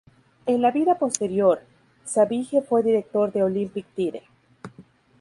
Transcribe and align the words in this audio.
En 0.47 0.63
la 0.63 0.71
vida 0.71 0.97
posterior, 0.97 1.61
Savige 2.05 2.63
fue 2.63 2.81
director 2.81 3.31
de 3.31 3.43
Olympic 3.43 3.85
Tire. 3.93 4.23